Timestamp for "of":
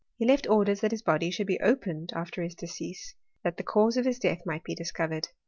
3.97-4.05